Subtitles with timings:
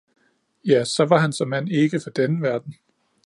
[0.67, 2.75] ja så var han såmænd ikke for denne verden!